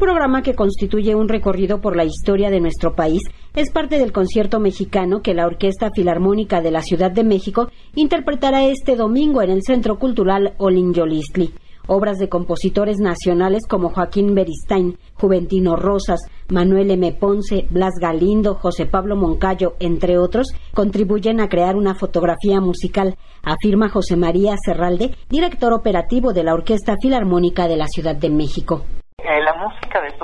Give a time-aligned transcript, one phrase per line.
[0.00, 3.20] programa que constituye un recorrido por la historia de nuestro país
[3.54, 8.64] es parte del concierto mexicano que la Orquesta Filarmónica de la Ciudad de México interpretará
[8.64, 11.52] este domingo en el Centro Cultural Olin Yolistli
[11.86, 17.10] obras de compositores nacionales como Joaquín Beristain, Juventino Rosas, Manuel M.
[17.18, 23.88] Ponce, Blas Galindo, José Pablo Moncayo, entre otros, contribuyen a crear una fotografía musical, afirma
[23.88, 28.84] José María Serralde, director operativo de la Orquesta Filarmónica de la Ciudad de México.
[29.18, 30.16] Eh, la música de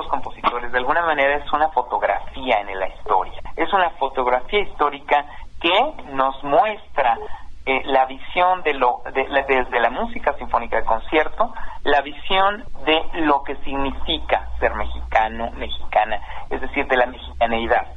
[0.49, 5.25] de alguna manera es una fotografía en la historia, es una fotografía histórica
[5.59, 7.17] que nos muestra
[7.65, 13.43] eh, la visión de lo desde la música sinfónica de concierto, la visión de lo
[13.43, 17.87] que significa ser mexicano, mexicana, es decir, de la mexicaneidad.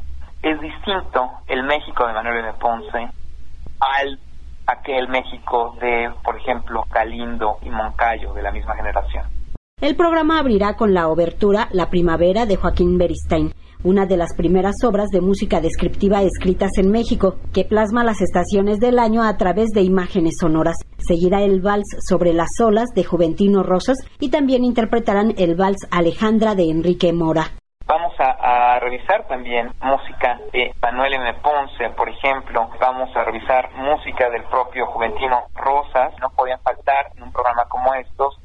[0.43, 2.53] Es distinto el México de Manuel M.
[2.55, 3.11] Ponce
[3.81, 4.19] al
[4.67, 9.40] aquel México de, por ejemplo, Galindo y Moncayo de la misma generación.
[9.81, 14.75] El programa abrirá con la obertura La Primavera de Joaquín Beristain, una de las primeras
[14.85, 19.71] obras de música descriptiva escritas en México, que plasma las estaciones del año a través
[19.71, 20.77] de imágenes sonoras.
[20.99, 26.55] Seguirá el vals sobre las olas de Juventino Rosas y también interpretarán el vals Alejandra
[26.55, 27.53] de Enrique Mora.
[27.91, 31.35] Vamos a, revisar también música de Manuel M.
[31.43, 32.69] Ponce, por ejemplo.
[32.81, 36.15] Vamos a revisar música del propio Juventino Rosas.
[36.21, 38.39] No podían faltar en un programa como estos.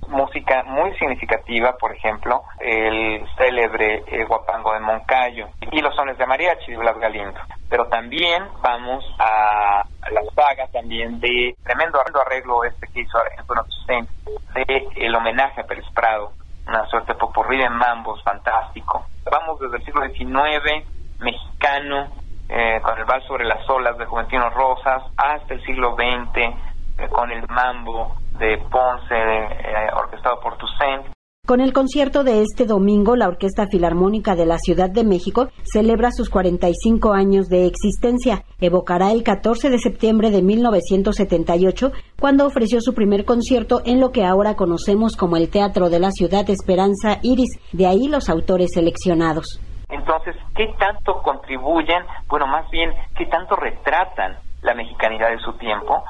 [0.63, 6.71] Muy significativa, por ejemplo, el célebre eh, Guapango de Moncayo y los sones de mariachi
[6.71, 7.39] de Blas Galindo.
[7.69, 13.65] Pero también vamos a, la saga también de tremendo arreglo este que hizo Antonio
[14.53, 16.31] de el homenaje a Pérez Prado
[16.67, 19.05] una suerte de popurrí de mambos fantástico.
[19.29, 20.85] Vamos desde el siglo XIX,
[21.19, 22.07] mexicano,
[22.49, 27.07] eh, con el vals sobre las olas de Juventino Rosas, hasta el siglo XX, eh,
[27.09, 33.15] con el mambo de Ponce, eh, orquestado por Toussaint, con el concierto de este domingo,
[33.15, 38.41] la Orquesta Filarmónica de la Ciudad de México celebra sus 45 años de existencia.
[38.59, 44.25] Evocará el 14 de septiembre de 1978, cuando ofreció su primer concierto en lo que
[44.25, 49.61] ahora conocemos como el Teatro de la Ciudad Esperanza Iris, de ahí los autores seleccionados.
[49.89, 52.07] Entonces, ¿qué tanto contribuyen?
[52.27, 56.03] Bueno, más bien, ¿qué tanto retratan la mexicanidad de su tiempo?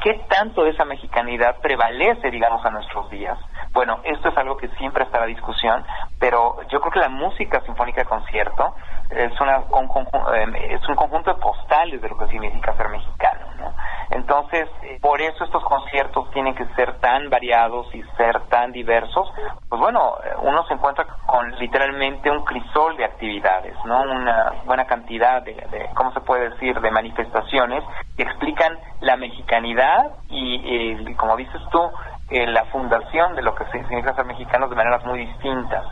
[0.00, 3.36] ¿Y qué tanto de esa mexicanidad prevalece, digamos, a nuestros días?
[3.72, 5.84] Bueno, esto es algo que siempre está la discusión,
[6.18, 8.74] pero yo creo que la música sinfónica de concierto
[9.10, 13.46] es, una, eh, es un conjunto de postales de lo que significa ser mexicano.
[13.58, 13.74] ¿no?
[14.10, 19.30] Entonces, eh, por eso estos conciertos tienen que ser tan variados y ser tan diversos.
[19.68, 24.00] Pues bueno, eh, uno se encuentra con literalmente un crisol de actividades, ¿no?
[24.00, 27.84] Una buena cantidad de, de ¿cómo se puede decir?, de manifestaciones
[28.16, 31.82] que explican la mexicanidad y, como dices tú,
[32.30, 35.84] eh, la fundación de lo que significa ser mexicanos de maneras muy distintas.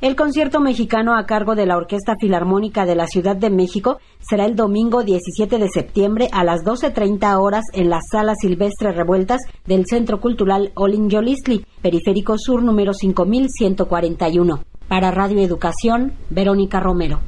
[0.00, 4.46] El concierto mexicano a cargo de la Orquesta Filarmónica de la Ciudad de México será
[4.46, 9.84] el domingo 17 de septiembre a las 12.30 horas en la Sala Silvestre Revueltas del
[9.84, 14.62] Centro Cultural Olin Yolisli, Periférico Sur número 5141.
[14.88, 17.20] Para Radio Educación, Verónica Romero.